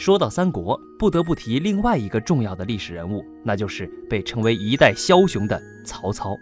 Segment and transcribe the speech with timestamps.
[0.00, 6.34] 说到三国，不得不提另外一个重要的历史人物，那就是被称为一代枭雄的曹操。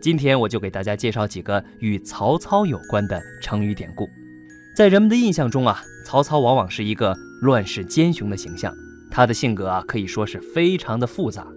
[0.00, 4.08] 今天我就给大家介绍几个与曹操有关的成语典故。
[4.76, 8.72] 在人们的印象中啊，曹操往往是一个乱世奸雄的形象。
[9.10, 11.48] 他的性格啊，可以说是非常的复杂。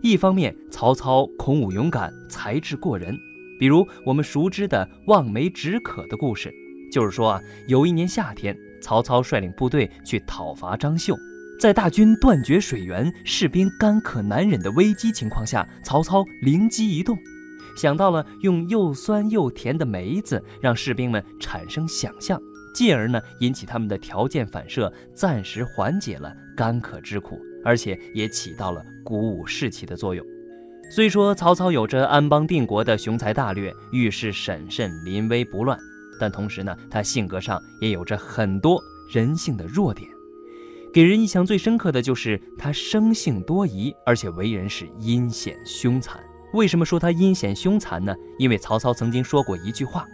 [0.00, 3.14] 一方面，曹操孔武勇敢，才智过人，
[3.58, 6.50] 比如我们熟知的望梅止渴的故事，
[6.90, 8.56] 就是说啊，有一年夏天。
[8.82, 11.16] 曹操率领部队去讨伐张绣，
[11.58, 17.16] 在大军断绝水源、士兵干渴难忍的危机情况下，曹操灵机一动，
[17.76, 22.38] 想到了用又酸又甜的梅子让士兵们产生想象，
[22.74, 30.26] 进而呢引起他们的条件反射，暂时缓解了干渴之苦，而且也起到了鼓舞士气的作用。
[30.90, 35.78] 虽说曹操有着安邦定国的雄才大略，遇事审慎，临危不乱。
[36.18, 38.80] 但同时呢，他性格上也有着很多
[39.10, 40.08] 人性的弱点，
[40.92, 46.20] 给人印象最深刻的就是他生性多疑，而且为人是阴险凶残。
[46.52, 48.14] 为什么说他阴险凶残呢？
[48.38, 50.06] 因为曹操曾经说过一句话：“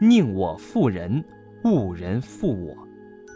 [0.00, 1.24] 宁我负人，
[1.64, 2.76] 勿人负我。”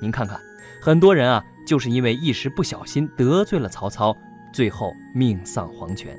[0.03, 0.39] 您看看，
[0.83, 4.15] 很多人啊，就是因为一时不小心得罪了曹操，
[4.53, 6.15] 最后命丧黄泉。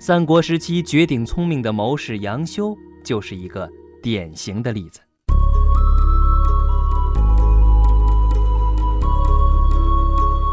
[0.00, 3.70] 三国时期绝顶聪明的谋士杨修就是一个
[4.02, 5.00] 典型的例子。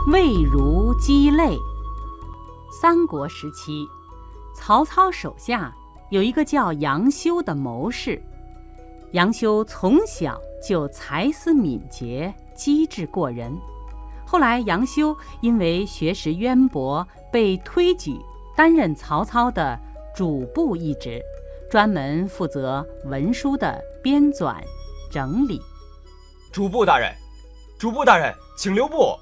[0.08, 1.60] 魏如鸡肋。
[2.72, 3.86] 三国时期，
[4.56, 5.76] 曹操手下
[6.12, 8.22] 有一个叫杨修的谋士。
[9.12, 13.54] 杨修从小就才思敏捷、机智过人。
[14.26, 18.18] 后来，杨修因为学识渊博，被推举
[18.56, 19.78] 担任曹操的
[20.16, 21.22] 主簿一职，
[21.70, 24.56] 专门负责文书的编纂、
[25.12, 25.60] 整理。
[26.50, 27.14] 主簿大人，
[27.78, 29.14] 主簿大人，请留步。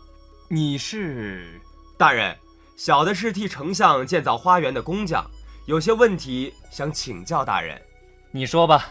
[0.48, 1.60] 你是
[1.98, 2.38] 大人，
[2.78, 5.26] 小的是替丞相建造花园的工匠，
[5.66, 7.82] 有些问题想请教大人。
[8.30, 8.86] 你说吧，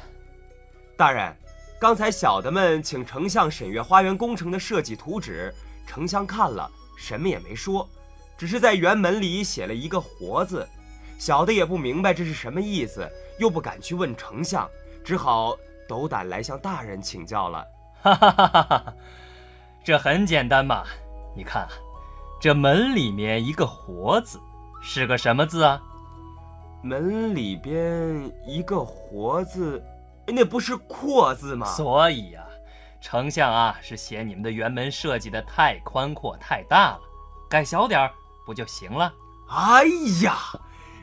[0.97, 1.33] 大人，
[1.81, 5.55] 刚才小的们请丞相审阅花园工程的设计图纸，
[5.87, 7.89] 丞相看了什么也没说，
[8.37, 10.67] 只是在园门里写了一个“活”字，
[11.21, 14.69] 小的也不明白这是什么意思，又不敢去问丞相，
[15.05, 15.57] 只好
[15.89, 17.65] 斗胆来向大人请教了。
[18.03, 18.95] 哈哈哈哈哈，
[19.85, 20.83] 这很简单嘛。
[21.35, 21.69] 你看啊，
[22.41, 24.41] 这门里面一个“活”字，
[24.81, 25.81] 是个什么字啊？
[26.83, 29.83] 门里边一个“活”字，
[30.27, 31.67] 那不是“阔”字吗？
[31.67, 32.45] 所以呀，
[33.01, 37.01] 丞相啊是嫌你们的辕门设计的太宽阔太大了，
[37.49, 38.11] 改小点儿
[38.47, 39.13] 不就行了？
[39.49, 39.85] 哎
[40.23, 40.37] 呀，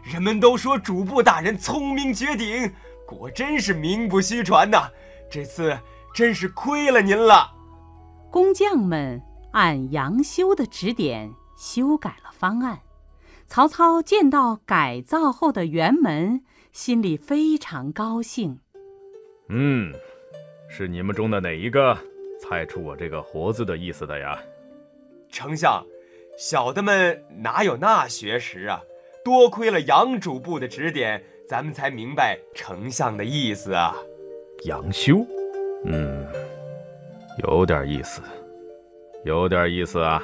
[0.03, 2.73] 人们都说主簿大人聪明绝顶，
[3.05, 4.89] 果真是名不虚传呐！
[5.29, 5.77] 这次
[6.13, 7.51] 真是亏了您了。
[8.29, 9.21] 工匠们。
[9.51, 12.79] 按杨修的指点修改了方案，
[13.47, 18.59] 曹操见到改造后的辕门，心里非常高兴。
[19.49, 19.93] 嗯，
[20.69, 21.97] 是你们中的哪一个
[22.41, 24.39] 猜出我这个“活”字的意思的呀？
[25.29, 25.85] 丞相，
[26.37, 28.81] 小的们哪有那学识啊？
[29.23, 33.95] 多亏了杨主簿的指点，咱们才明白丞相的意思啊。
[34.63, 35.25] 杨修，
[35.85, 36.25] 嗯，
[37.43, 38.21] 有点意思。
[39.23, 40.23] 有点意思啊！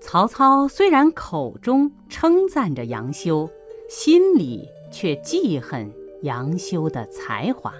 [0.00, 3.48] 曹操虽然口中称赞着杨修，
[3.88, 7.72] 心里却记恨杨修的才华。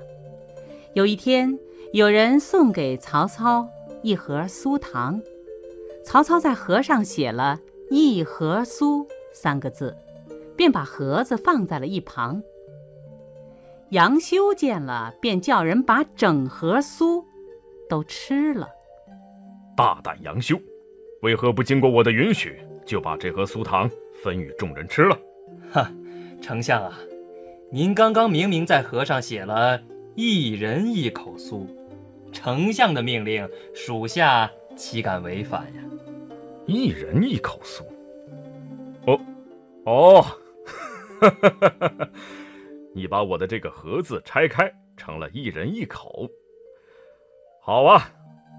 [0.95, 1.59] 有一天，
[1.93, 3.69] 有人送给曹操
[4.03, 5.21] 一盒酥糖，
[6.05, 7.59] 曹操在盒上写了
[7.91, 9.97] 一盒酥三个字，
[10.57, 12.43] 便把盒子放在了一旁。
[13.91, 17.25] 杨修见了，便叫人把整盒酥
[17.89, 18.69] 都吃了。
[19.79, 20.61] 大胆杨修，
[21.23, 25.17] 为何不经过我的允许就把这盒酥糖分与众人吃了？
[25.71, 25.89] 哈，
[26.43, 26.99] 丞相啊，
[27.71, 29.81] 您刚刚明明在盒上写了
[30.17, 31.65] 一人一口酥，
[32.33, 35.83] 丞相的命令，属下岂敢违反呀？
[36.67, 37.85] 一人一口酥？
[39.07, 39.21] 哦，
[39.85, 40.23] 哦，
[41.21, 42.11] 哈哈哈哈哈！
[42.93, 46.29] 你把我的这个盒子拆开，成了一人一口。
[47.63, 48.13] 好啊。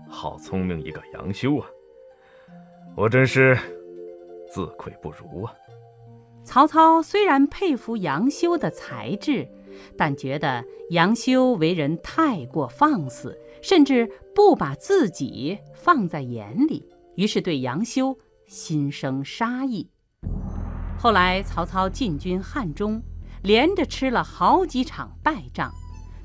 [0.10, 1.68] 好聪明一个杨修啊！
[2.98, 3.58] 我真是
[4.52, 5.54] 自愧不如啊。
[6.44, 9.48] 曹操虽然佩服杨修的才智，
[9.96, 16.84] 但觉得杨修为人太过放肆，甚至不把自己放在眼里，
[17.16, 18.18] 于是对杨修
[18.48, 19.88] 心生杀意。
[20.98, 23.02] 后来曹操进军汉中，
[23.44, 25.72] 连着吃了好几场败仗，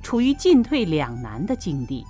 [0.02, 2.02] 处于进退两难的境地。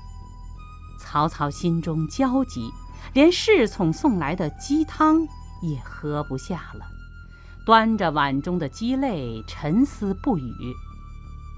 [1.05, 2.73] 曹操心中焦急，
[3.13, 5.21] 连侍从送来的鸡汤
[5.63, 6.85] 也喝不下了，
[7.67, 10.75] 端着碗中的鸡肋沉思不语。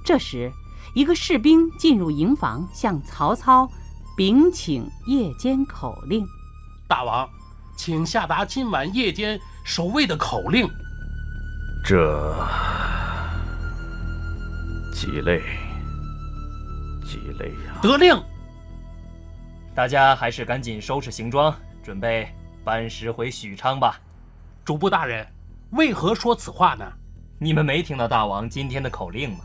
[0.05, 0.53] 这时，
[0.95, 3.71] 一个士兵进入营房，向曹操
[4.17, 6.27] 禀请夜间口令
[6.89, 7.29] ：“大王，
[7.77, 10.69] 请下达今晚夜间守卫的口令。”
[11.85, 12.35] 这
[14.93, 15.41] 鸡肋，
[17.05, 17.81] 鸡肋呀！
[17.81, 18.21] 得令。
[19.77, 22.27] 大家还是赶紧收拾行装，准备
[22.65, 24.01] 班师回许昌吧。
[24.65, 25.27] 主簿大人，
[25.73, 26.91] 为何说此话呢？
[27.39, 29.41] 你们没听到大王今天的口令吗？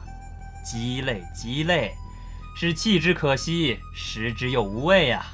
[0.64, 1.92] 鸡肋，鸡肋，
[2.56, 5.26] 是弃之可惜，食之又无味啊。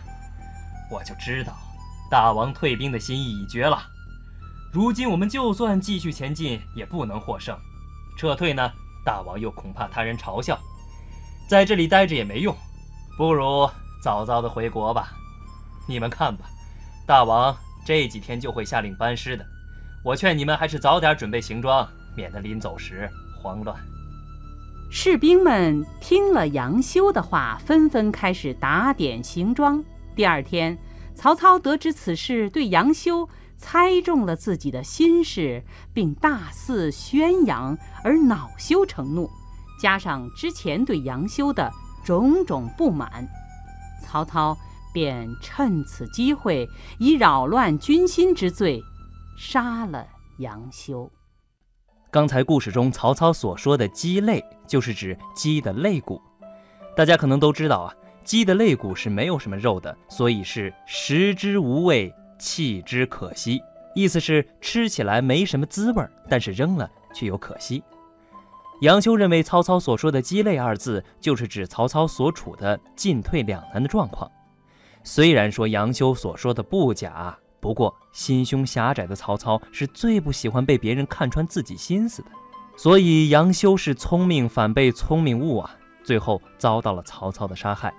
[0.90, 1.54] 我就知道，
[2.10, 3.80] 大王退兵的心意已决了。
[4.74, 7.56] 如今我们就算继续前进，也不能获胜。
[8.18, 8.74] 撤退呢，
[9.06, 10.60] 大王又恐怕他人嘲笑。
[11.48, 12.58] 在这里待着也没用，
[13.16, 13.70] 不如……
[14.02, 15.10] 早早的回国吧，
[15.88, 16.46] 你们看吧，
[17.06, 17.56] 大王
[17.86, 19.46] 这几天就会下令班师的。
[20.04, 23.10] 我劝你们还是早点准备行装，免得临走时
[23.42, 23.76] 慌乱。
[24.90, 29.84] 士兵们听了杨修的话，纷纷开始打点行装。
[30.16, 30.78] 第二天，
[31.14, 33.28] 曹操得知此事对杨修
[33.58, 35.62] 猜中了自己的心事，
[35.94, 39.30] 并大肆宣扬，而恼羞成怒，
[39.82, 41.70] 加上之前对杨修的
[42.06, 43.28] 种种不满。
[44.08, 44.58] 曹操
[44.94, 46.68] 便趁此机会，
[46.98, 48.82] 以扰乱军心之罪，
[49.38, 50.08] 杀了
[50.40, 51.12] 杨修。
[52.10, 56.22] 刚才故事中曹操所说的“鸡肋”，就是指鸡的肋骨。
[56.96, 57.94] 大家可能都知道啊，
[58.24, 63.62] 鸡的肋骨是没有什么肉的，所以是食之无味，弃之可惜。
[63.94, 67.84] 意思是吃起来没什么滋味，但是扔了却又可惜。
[68.82, 74.32] 杨修认为曹操所说的“鸡肋”二字，就是指曹操所处的进退两难的状况。
[75.04, 82.28] 虽然说杨修所说的不假，不过心胸狭窄的曹操是最不喜欢被别人看穿自己心思的，
[82.76, 87.92] 所以杨修是聪明反被聪明误啊，最后遭到了曹操的杀害。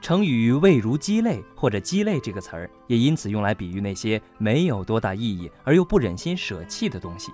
[0.00, 7.30] 成语“味如鸡肋”或者“鸡肋”这个词儿，也因此用来比喻那些没有多大意义而又不忍心舍弃的东西。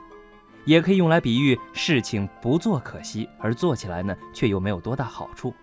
[0.65, 5.55] 也可以用来比喻事情不做可惜，而做起来呢却又没有多大好处。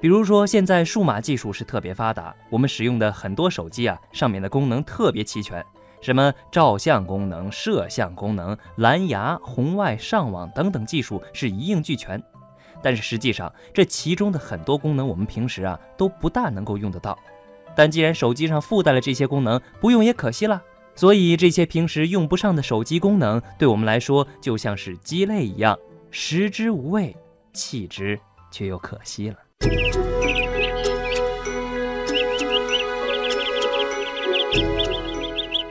[0.00, 5.64] 比如说，现在数码技术是特别发达，我们使用的很多手机啊，上面的功能特别齐全，
[6.00, 12.20] 什么照相功能、摄像功能、蓝牙、红外、上网等等技术是一应俱全。
[12.82, 17.16] 但是实际上，这其中的很多功能我们平时啊都不大能够用得到。
[17.76, 20.60] 但既然手机上附带了这些功能，不用也可惜了。
[20.94, 25.78] 所以这些平时用不上的手机功能，对我们来说就像是鸡肋一样，
[26.10, 27.16] 食之无味，
[27.52, 28.18] 弃之
[28.50, 29.36] 却又可惜了。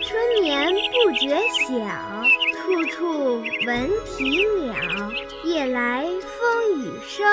[0.04, 1.38] 春眠不觉
[1.68, 2.24] 晓，
[2.58, 4.74] 处处闻啼鸟。
[5.44, 7.28] 夜来风雨声，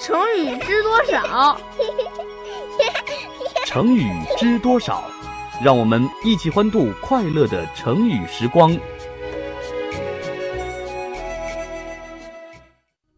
[0.00, 1.58] 成语知多少？
[3.66, 5.04] 成语知多少？
[5.62, 8.76] 让我们一起欢度快乐的成语时光。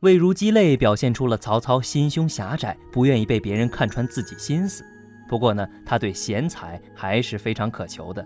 [0.00, 4.84] 魏如鸡肋表现出了曹操心胸狭窄，不愿意被别人看穿自己心思。
[5.28, 8.24] 不过呢，他对贤才还是非常渴求的。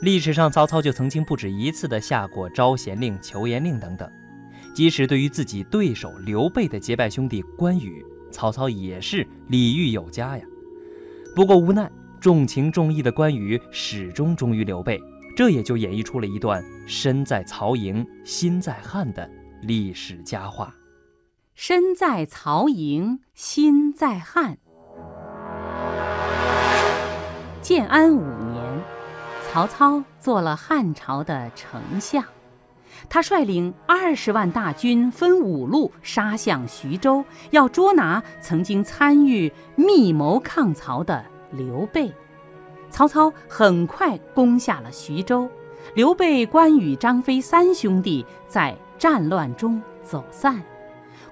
[0.00, 4.10] 历史上，曹操就曾经不止一次的下过招贤令、求贤令等等。
[4.72, 10.44] 即使对于自己对手刘备的结拜兄弟关羽，曹操也是礼遇有加呀。
[11.34, 11.90] 不过无奈。
[12.20, 15.00] 重情重义的关羽始终忠于刘备，
[15.34, 19.28] 这也就演绎出了一段身在曹营心在汉的
[19.62, 20.74] 历史佳话。
[21.54, 24.58] 身在曹营心在汉。
[27.62, 28.82] 建安五年，
[29.48, 32.22] 曹操做了汉朝的丞相，
[33.08, 41.24] 他率领二十万大军，分五路杀向徐州，要捉拿曾经参与密谋抗曹的。
[41.50, 42.12] 刘备，
[42.90, 45.48] 曹操很快攻下了徐州。
[45.94, 50.62] 刘备、关羽、张飞三兄弟在战乱中走散。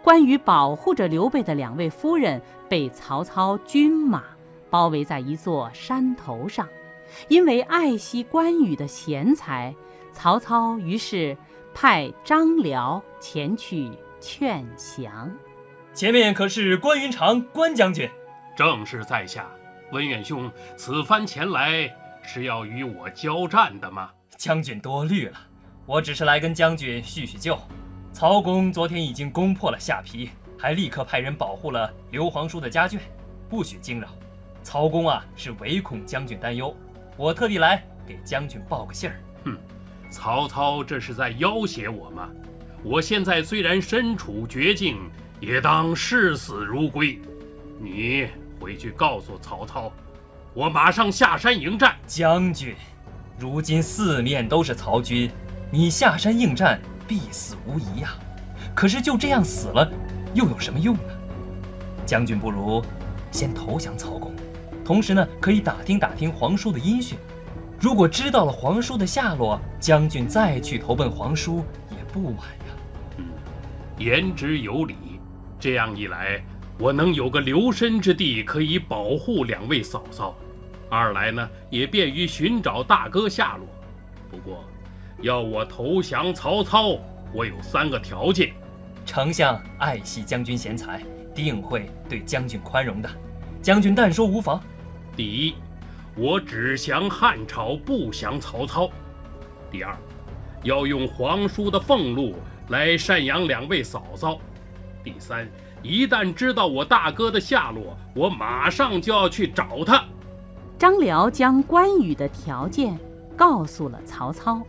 [0.02, 4.24] 关羽保护着刘备的两位夫人被曹操军马
[4.70, 6.66] 包围在一座山头上。
[7.28, 9.74] 因为爱惜关羽的贤才，
[10.12, 11.36] 曹操于是
[11.74, 15.30] 派张辽前去劝降。
[15.94, 18.08] 前面可是关云长关将军，
[18.56, 19.50] 正是在下。
[19.90, 21.90] 文远兄，此番前来
[22.22, 24.10] 是要与我交战的吗？
[24.36, 25.38] 将军多虑了，
[25.86, 27.58] 我只是来跟将军叙叙旧。
[28.12, 30.28] 曹公昨天已经攻破了下邳，
[30.58, 32.98] 还立刻派人保护了刘皇叔的家眷，
[33.48, 34.08] 不许惊扰。
[34.62, 36.76] 曹公啊，是唯恐将军担忧，
[37.16, 39.20] 我特地来给将军报个信儿。
[39.44, 39.56] 哼，
[40.10, 42.28] 曹操这是在要挟我吗？
[42.82, 44.98] 我现在虽然身处绝境，
[45.40, 47.18] 也当视死如归。
[47.80, 48.28] 你
[48.60, 49.92] 回去告诉曹操，
[50.54, 51.94] 我马上下山迎战。
[52.06, 52.74] 将军，
[53.38, 55.30] 如今四面都是曹军，
[55.70, 58.14] 你下山应战必死无疑呀。
[58.74, 59.90] 可是就这样死了，
[60.34, 61.14] 又有什么用呢？
[62.04, 62.82] 将军不如
[63.30, 64.34] 先投降曹公，
[64.84, 67.18] 同时呢，可以打听打听皇叔的音讯。
[67.80, 72.74] 如果知道了皇叔的下落，将军再去投奔皇叔也不晚呀。
[73.18, 73.24] 嗯，
[73.98, 74.96] 言之有理。
[75.60, 76.40] 这样一来，
[76.78, 80.34] 我能有个留身之地，可以保护两位嫂嫂；
[80.88, 83.66] 二来呢，也便于寻找大哥下落。
[84.30, 84.64] 不过，
[85.20, 86.98] 要我投降曹操，
[87.32, 88.52] 我有三个条件。
[89.04, 91.02] 丞相爱惜将军贤才。
[91.34, 93.08] 定会对将军宽容的，
[93.62, 94.60] 将军但说无妨。
[95.16, 95.54] 第一，
[96.16, 98.90] 我只降汉朝，不降曹操。
[99.70, 99.96] 第二，
[100.64, 102.34] 要用皇叔的俸禄
[102.70, 104.40] 来赡养两位嫂嫂。
[105.04, 105.48] 第三，
[105.82, 110.04] 一旦知道我大哥的下落，我马上就要去找他。
[110.78, 112.98] 张辽将关羽的条件
[113.36, 114.60] 告诉了曹操，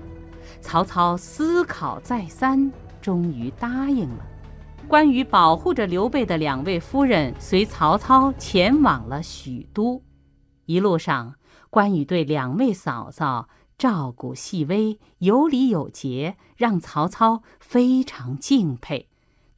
[0.61, 4.25] 曹操思考再三，终于答应了。
[4.87, 10.01] 关羽保护着刘备的两位夫人，随曹操前往了许都。
[10.65, 11.35] 一路上，
[11.69, 19.08] 关羽对两位嫂嫂照顾细微，有礼有节，让曹操非常敬佩。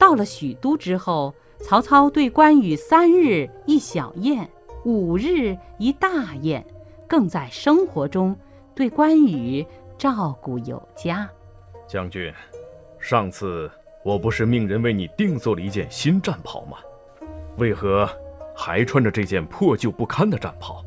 [0.02, 4.50] 到了许都之后，曹操对关羽三日一小宴，
[4.84, 6.66] 五日一大宴，
[7.08, 8.36] 更在生活中
[8.74, 9.64] 对关羽
[10.00, 11.30] 照顾有加。
[11.88, 12.34] 将军，
[13.00, 13.70] 上次。
[14.04, 16.80] 我不是命人为你定做了一件新战袍吗？
[17.58, 18.10] 为何
[18.56, 20.84] 还穿着这件破旧不堪的战袍？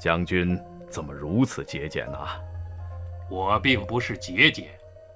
[0.00, 0.60] 将军
[0.90, 2.18] 怎么如此节俭呢？
[3.30, 4.66] 我并不是节俭，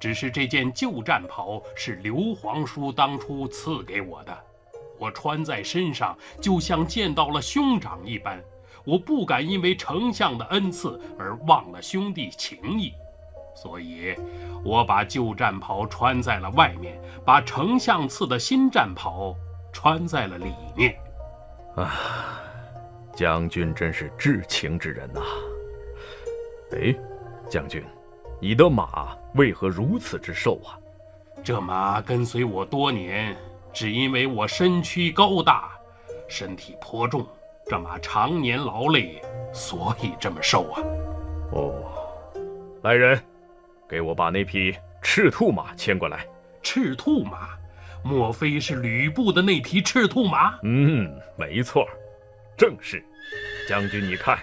[0.03, 4.37] 只是这件旧战袍是刘皇叔当初赐给我的，
[4.99, 8.43] 我穿在身上就像见到了兄长一般，
[8.85, 12.93] 我不敢因为丞相的恩赐而忘了兄弟情谊。
[13.55, 14.17] 所以，
[14.65, 19.33] 我把旧战袍穿在了外面，把丞相赐的新战袍
[19.73, 20.97] 穿在了里面。
[21.77, 22.43] 啊，
[23.15, 25.21] 将军真是至情之人呐！
[26.73, 26.93] 哎，
[27.49, 27.85] 将军，
[28.43, 30.75] 你的马为何如此之瘦啊？
[31.45, 33.37] 这马跟随我多年，
[33.73, 35.71] 只因为我身躯高大，
[36.27, 37.25] 身体颇重，
[37.69, 39.23] 这马常年劳累，
[39.53, 40.83] 所以这么瘦啊。
[41.53, 41.73] 哦，
[42.83, 43.23] 来人！
[43.89, 46.27] 给我把那匹赤兔马牵过来。
[46.65, 47.51] 赤兔马，
[48.03, 50.59] 莫非是吕布的那匹赤兔马？
[50.65, 51.87] 嗯，没错，
[52.57, 53.01] 正是。
[53.69, 54.37] 将军，你看，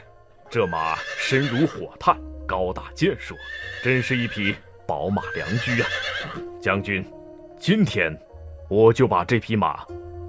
[0.49, 2.17] 这马身如火炭，
[2.49, 3.37] 高大健硕，
[3.83, 4.55] 真是一匹
[4.87, 5.87] 宝马良驹啊！
[6.59, 7.05] 将军，
[7.59, 8.11] 今天
[8.67, 9.85] 我就把这匹马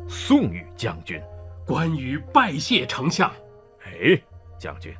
[0.06, 1.18] 送与将军。
[1.66, 3.32] 关羽拜谢丞相。
[3.84, 4.20] 哎，
[4.58, 4.94] 将军，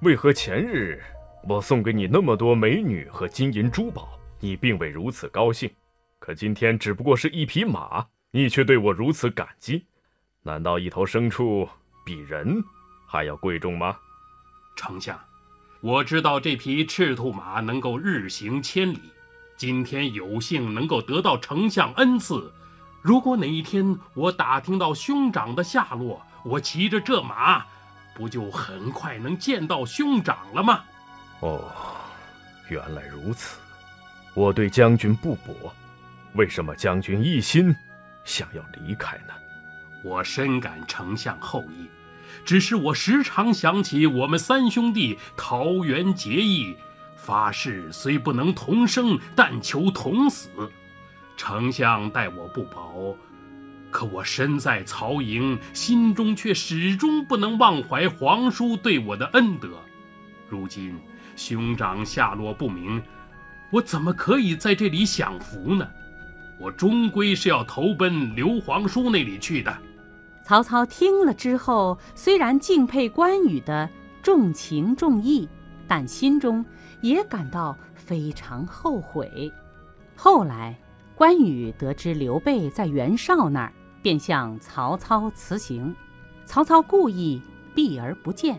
[0.00, 0.98] 为何前日？
[1.46, 5.70] 我送给你那么多美女和金银珠宝，你并未如此高兴。
[6.18, 9.84] 可今天只不过是一匹马，你却对我如此感激，
[10.42, 11.68] 难道一头牲畜
[12.02, 12.64] 比人
[13.06, 13.94] 还要贵重吗？
[14.74, 15.20] 丞相，
[15.82, 19.00] 我知道这匹赤兔马能够日行千里。
[19.56, 22.52] 今天有幸能够得到丞相恩赐，
[23.02, 27.64] 如果哪一天我打听到兄长的下落，我骑着这马，
[28.14, 30.84] 不就很快能见到兄长了吗？
[31.40, 31.68] 哦，
[32.68, 33.58] 原来如此。
[34.34, 35.74] 我对将军不薄，
[36.34, 37.74] 为什么将军一心
[38.24, 39.34] 想要离开呢？
[40.04, 41.88] 我深感丞相厚意，
[42.44, 46.74] 只是我时常想起我们三兄弟桃园结义，
[47.16, 50.48] 发誓虽不能同生，但求同死。
[51.36, 53.16] 丞相待我不薄，
[53.90, 59.68] 可我身在曹营，心中却始终不能忘怀皇叔对我的恩德。
[60.48, 60.98] 如今。
[61.34, 63.02] 兄长下落不明，
[63.70, 65.88] 我怎么可以在这里享福呢？
[66.60, 69.74] 我终归是要投奔刘皇叔那里去的。
[70.44, 73.88] 曹操听了之后，虽然敬佩关羽的
[74.22, 75.48] 重情重义，
[75.86, 76.64] 但心中
[77.00, 79.50] 也感到非常后悔。
[80.16, 80.76] 后来，
[81.14, 83.72] 关羽得知刘备在袁绍那儿，
[84.02, 85.94] 便向曹操辞行。
[86.44, 87.40] 曹操故意
[87.74, 88.58] 避而不见。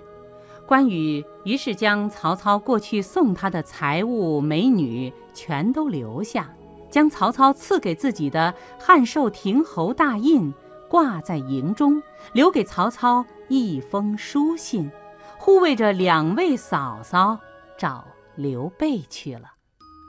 [0.66, 6.50] 关羽于是将曹操过去送他的财物、美女全都留下，
[6.90, 10.54] 将曹操赐给自己的汉寿亭侯大印
[10.94, 12.00] 挂在营中，
[12.34, 14.92] 留给曹操一封书信，
[15.40, 17.40] 护卫着两位嫂嫂
[17.80, 19.54] 找刘备去了。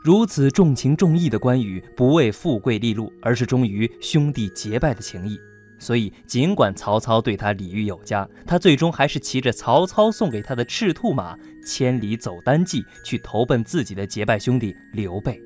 [0.05, 5.38] 如此重情重义的关羽，不为富贵利禄，而是忠于兄弟结拜的情谊。
[5.79, 11.35] 所以，尽管曹操对他礼遇有加，他最终还是骑着曹操送给他的赤兔马，
[11.67, 15.41] 千里走单骑，去投奔自己的结拜兄弟刘备。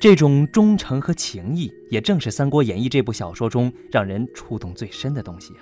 [0.00, 5.60] 这种忠诚和情谊，也正是《三国演义》这部小说中让人触动最深的东西啊。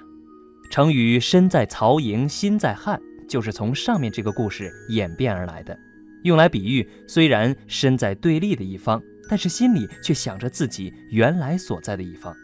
[0.71, 5.79] 成语“身在曹营心在汉”就是从上面这个故事演变而来的。
[6.25, 12.35] 用来比喻，虽然身在对立的一方，但是心里却想着自己原来所在的一方。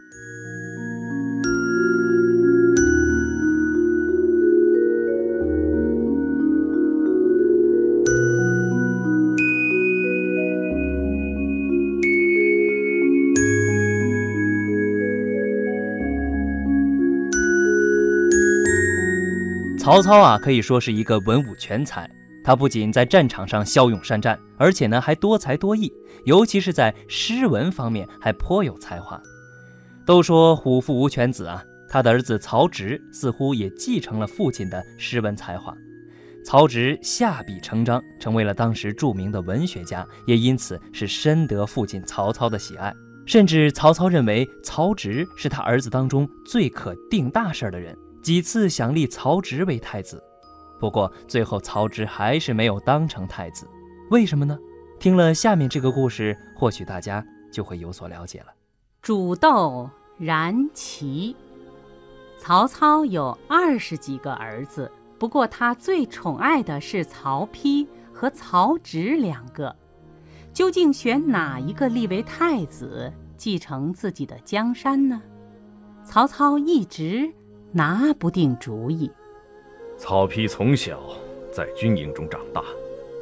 [19.83, 22.09] 曹操啊，可以说是一个文武全才。
[22.45, 25.93] 他不仅在战场上骁勇善战，而且呢还多才多艺，
[26.25, 29.21] 尤其是在诗文方面还颇有才华。
[30.07, 35.75] 都说虎父无犬子啊，他的儿子曹植似乎也继承了父亲的诗文才华。
[36.45, 42.95] 曹植下笔成章，成为了当时著名的文学家，也因此是深得父亲曹操的喜爱。
[43.27, 50.23] 甚至曹操认为曹植是他儿子当中最可定大事的人，几次想立曹植为太子。
[50.79, 53.69] 不过最后，曹植还是没有当成太子，
[54.11, 54.59] 为什么呢？
[54.99, 58.47] 听了下面这个故事，或许大家就会有所了解了。
[59.01, 61.35] 煮豆燃萁。
[62.39, 69.75] 曹操有二十几个儿子，不过他最宠爱的是曹丕和曹植两个。
[70.53, 75.23] 究竟选哪一个立为太子，继承自己的江山呢？
[76.05, 77.33] 曹操一直
[77.73, 79.11] 拿不定主意。
[79.97, 81.01] 曹丕从小
[81.51, 82.63] 在军营中长大，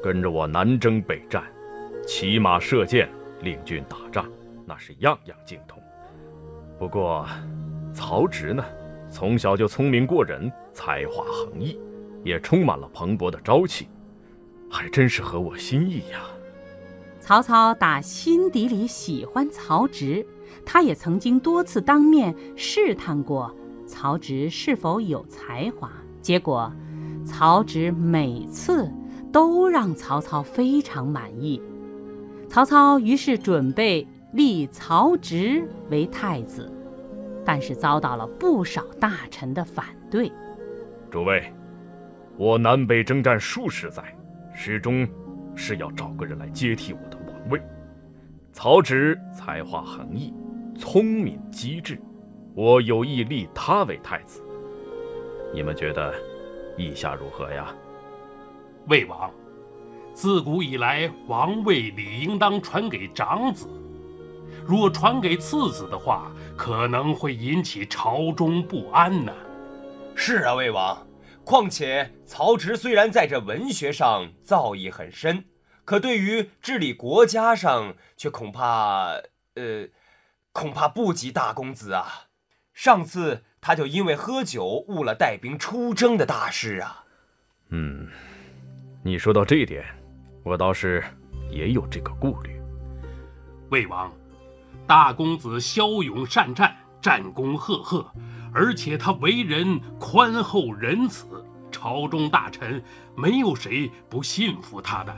[0.03, 1.43] 跟着我南征北战，
[2.07, 3.09] 骑马射箭，
[3.43, 4.27] 领军打仗，
[4.67, 5.81] 那是样样精通。
[6.79, 7.27] 不过，
[7.93, 8.65] 曹植呢，
[9.11, 11.79] 从小就聪明过人，才华横溢，
[12.25, 13.89] 也充满了蓬勃的朝气，
[14.71, 16.23] 还真是合我心意呀。
[17.21, 20.27] 曹操打心底里喜欢曹植，
[20.65, 23.55] 他也曾经多次当面试探过
[23.91, 25.91] 曹植是否有才华。
[26.23, 26.73] 结果，
[27.25, 28.89] 曹植每次
[29.33, 31.61] 都让曹操非常满意。
[32.49, 36.73] 曹操于是准备立曹植为太子，
[37.45, 40.31] 但是遭到了不少大臣的反对。
[41.11, 41.53] 诸位，
[42.37, 44.03] 我南北征战数十载，
[44.55, 45.07] 始终
[45.57, 47.61] 是要找个人来接替我的王位。
[48.53, 50.33] 曹植才华横溢，
[50.77, 52.01] 聪明机智，
[52.61, 54.43] 我有意立他为太子。
[55.51, 56.15] 你们觉得
[56.77, 57.75] 意下如何呀？
[58.87, 59.31] 魏王，
[60.13, 63.67] 自古以来，王位理应当传给长子。
[64.67, 69.33] 若传给次子的话，可能会引起朝中不安呢。
[70.15, 71.07] 是啊，魏王。
[71.43, 75.47] 况且曹植虽然在这文学上造诣很深，
[75.87, 79.15] 可对于治理国家上，却恐怕……
[79.55, 79.89] 呃，
[80.53, 82.27] 恐怕不及大公子啊。
[82.81, 83.45] 上次。
[83.63, 87.05] 他就因为喝酒误了带兵出征的大事啊！
[87.69, 88.09] 嗯，
[89.03, 89.85] 你说到这点，
[90.43, 91.05] 我倒是
[91.51, 92.59] 也有这个顾虑。
[93.69, 94.11] 魏王，
[94.87, 98.11] 大公子骁勇善战，战功赫赫，
[98.51, 102.83] 而且他为人宽厚仁慈，朝中大臣
[103.15, 105.15] 没有谁不信服他的。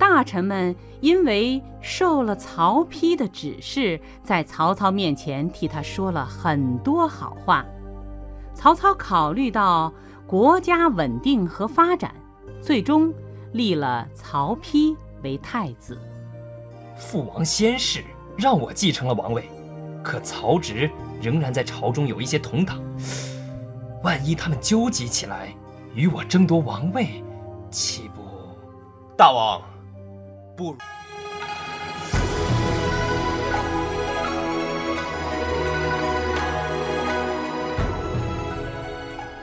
[0.00, 7.66] 大臣们因为受了曹丕的指示，在曹操面前替他说了很多好话。
[8.54, 9.92] 曹操考虑到
[10.26, 12.14] 国家稳定和发展，
[12.62, 13.12] 最终
[13.52, 16.00] 立了曹丕为太子。
[16.96, 18.02] 父王先逝，
[18.38, 19.50] 让我继承了王位，
[20.02, 22.80] 可曹植仍然在朝中有一些同党，
[24.02, 25.54] 万一他们纠集起来
[25.94, 27.22] 与我争夺王位，
[27.70, 28.22] 岂不？
[29.14, 29.60] 大王。
[30.60, 30.99] 不。